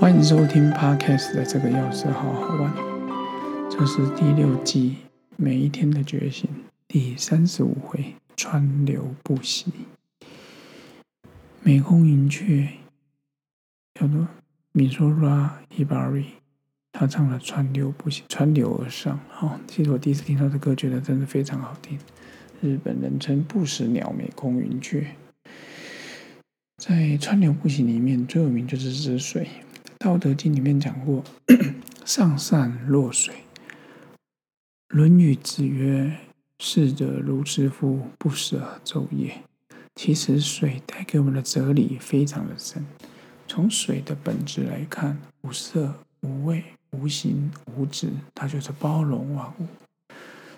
[0.00, 2.72] 欢迎收听 Podcast 的这个钥匙好好玩，
[3.70, 4.96] 这是第六季
[5.36, 6.48] 每一天的觉醒
[6.88, 9.70] 第三十五回，川流不息。
[11.60, 12.66] 美空云雀
[13.92, 14.26] 叫做
[14.72, 16.24] 米索拉伊巴瑞，
[16.92, 19.20] 他唱了《川流不息》，川流而上。
[19.42, 21.98] 哦，其实我第一次听到这歌，觉得真的非常好听。
[22.62, 25.08] 日本人称不死鸟美空云雀，
[26.78, 29.46] 在《川流不息》里面最有名就是止水。
[30.02, 31.22] 道德经里面讲过，
[32.06, 33.34] 上善若水。
[34.88, 36.16] 论语子曰
[36.58, 39.42] ：“逝者如斯夫，不舍昼夜。”
[39.94, 42.86] 其实水带给我们的哲理非常的深。
[43.46, 49.66] 从水的本质来看，无色、无味、无形、无质，它就是包容万物，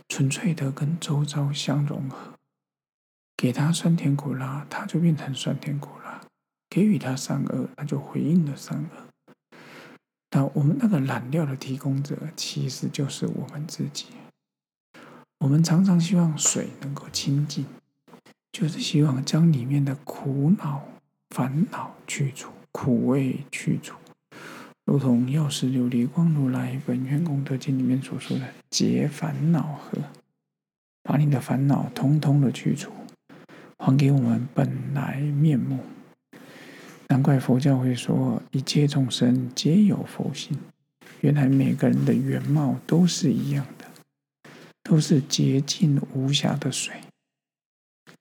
[0.08, 2.34] 纯粹的跟周遭相融合。
[3.36, 6.20] 给它酸甜苦辣，它就变成酸甜苦辣；
[6.70, 9.11] 给予它善恶，它就回应了善恶。
[10.54, 14.06] 我们那个染料的提供者，其实就是我们自己。
[15.40, 17.64] 我们常常希望水能够清净，
[18.52, 20.82] 就是希望将里面的苦恼、
[21.30, 23.96] 烦恼去除，苦味去除。
[24.84, 29.98] 如同药师琉璃光如来本愿功德经里面所说的“解烦恼河”，
[31.02, 32.92] 把你的烦恼通通的去除，
[33.78, 35.78] 还给我们本来面目。
[37.12, 40.56] 难怪佛教会说一切众生皆有佛性。
[41.20, 43.84] 原来每个人的原貌都是一样的，
[44.82, 46.94] 都是洁净无瑕的水。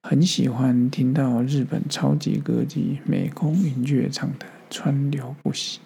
[0.02, 5.80] 很喜欢听到日本超级歌姬美空云雀唱的《川流不息》。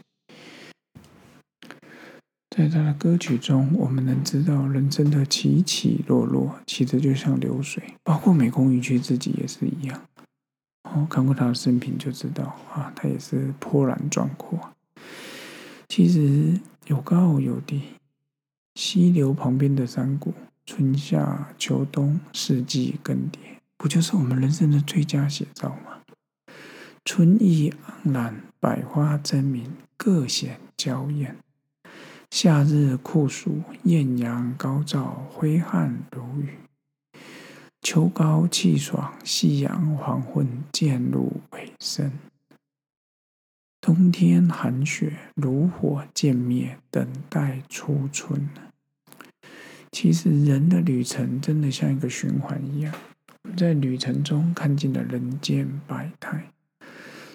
[2.56, 10.02] 在他的歌曲中，我们能知道人生的起起落落，其实就像流水，包括美空云雀自己也是一样。
[10.96, 14.58] 哦，看过他的生平就知道啊，他也是波澜壮阔。
[15.88, 17.82] 其实有高有低，
[18.74, 20.32] 溪流旁边的山谷，
[20.64, 23.36] 春夏秋冬四季更迭，
[23.76, 26.00] 不就是我们人生的最佳写照吗？
[27.04, 27.70] 春意
[28.04, 31.34] 盎然，百花争鸣，各显娇艳；
[32.30, 36.54] 夏日酷暑，艳阳高照，挥汗如雨。
[37.88, 42.10] 秋高气爽，夕阳黄昏渐入尾声；
[43.80, 48.50] 冬天寒雪，炉火渐灭，等待初春。
[49.92, 52.92] 其实，人的旅程真的像一个循环一样，
[53.56, 56.50] 在旅程中看尽了人间百态，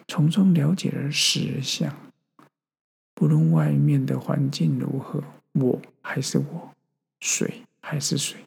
[0.09, 1.95] 从中了解了实相。
[3.13, 5.23] 不论外面的环境如何，
[5.53, 6.73] 我还是我，
[7.21, 8.41] 水还是水。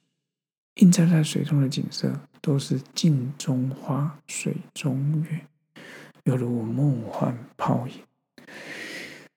[0.77, 5.41] 映照在水中的景色，都是镜中花，水中月，
[6.25, 7.95] 犹如梦幻泡影。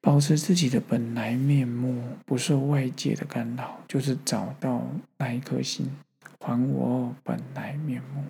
[0.01, 4.83] 保持自己的本来面目，不受外界的干扰，就是找到
[5.17, 5.91] 那一颗心，
[6.39, 8.23] 还我本来面目。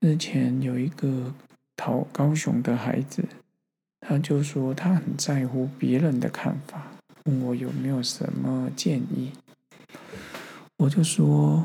[0.00, 1.32] 日前有一个
[1.76, 3.24] 讨高雄的孩子，
[4.00, 6.88] 他就说他很在乎别人的看法，
[7.26, 9.32] 问我有没有什么建议。
[10.82, 11.64] 我就说，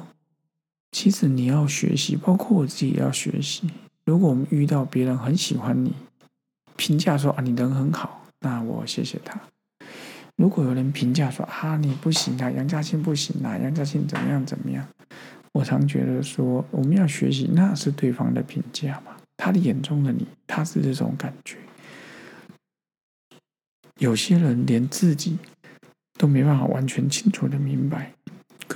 [0.91, 3.67] 其实你要学习，包括我自己也要学习。
[4.05, 5.91] 如果我们遇到别人很喜欢你，
[6.75, 9.41] 评价说啊你人很好，那我谢谢他。
[10.35, 14.87] 如果有人评价说啊你不行啊，杨家庆不行啊，杨家庆怎么样怎么样，
[15.51, 21.57] 我常觉得说我们要学习，那是对方的评价嘛，他的眼中的你，他是这种感觉。
[23.99, 25.39] 有些人连自己
[26.19, 28.13] 都没办法完全清楚的明白。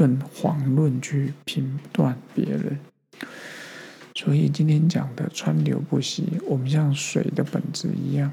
[0.01, 2.79] 更遑论去评断别人，
[4.15, 8.31] 所以今天讲的川流不息，我们像水的本质一样，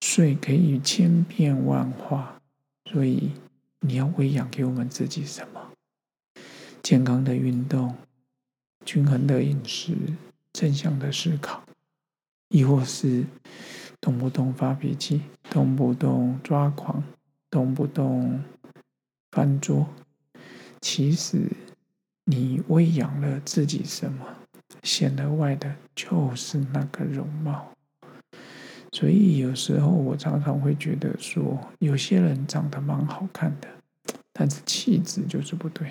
[0.00, 2.40] 水可以千变万化，
[2.90, 3.32] 所以
[3.80, 5.60] 你要喂养给我们自己什么？
[6.82, 7.94] 健康的运动，
[8.86, 9.94] 均衡的饮食，
[10.54, 11.62] 正向的思考，
[12.48, 13.26] 亦或是
[14.00, 15.20] 动不动发脾气，
[15.50, 17.04] 动不动抓狂，
[17.50, 18.42] 动不动
[19.30, 19.86] 翻桌。
[20.88, 21.50] 其实，
[22.26, 24.24] 你喂养了自己什么，
[24.84, 27.72] 显而外的就是那个容貌。
[28.92, 33.68] 所以有时候我常常会觉得说，有些人长得蛮好看的，
[34.32, 35.88] 但是气质就是不对；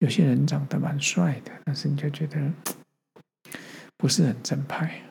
[0.00, 2.52] 有些人长得蛮帅的，但是你就觉得
[3.96, 5.02] 不是很正派。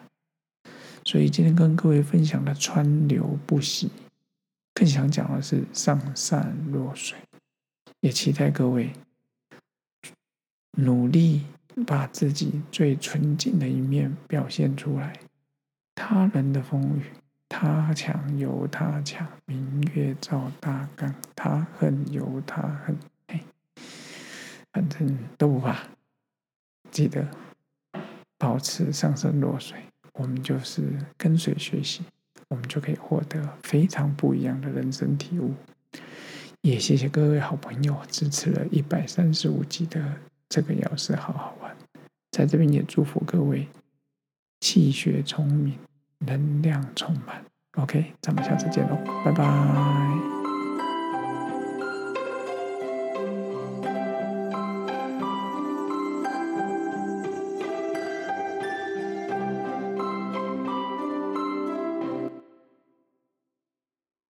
[1.06, 3.90] 所以今天跟各位分享的川流不息，
[4.74, 7.18] 更想讲的是上善若水。
[8.04, 8.92] 也期待各位
[10.72, 11.44] 努力
[11.88, 15.18] 把自己最纯净的一面表现出来。
[15.96, 17.04] 他人的风雨，
[17.48, 21.16] 他强由他强，明月照大缸。
[21.34, 22.94] 他恨由他恨，
[23.28, 23.42] 哎，
[24.74, 25.88] 反正都不怕。
[26.92, 27.26] 记得
[28.38, 29.78] 保持上升落水，
[30.12, 32.04] 我们就是跟随学习，
[32.50, 35.54] 我们就可以获得非常不一样的人生体悟。
[36.64, 40.02] 也谢谢各位好朋友支持了一百三十五集的
[40.48, 41.76] 这个钥匙，好好玩。
[42.32, 43.68] 在这边也祝福各位
[44.62, 45.78] 气血充盈，
[46.20, 47.44] 能量充满。
[47.74, 50.23] OK，咱们下次见喽，拜拜。